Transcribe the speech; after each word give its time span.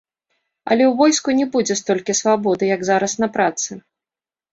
Але 0.71 0.83
ў 0.87 0.93
войску 1.01 1.29
не 1.39 1.45
будзе 1.55 1.73
столькі 1.81 2.15
свабоды, 2.21 2.63
як 2.75 2.81
зараз 2.89 3.11
на 3.25 3.31
працы. 3.37 3.71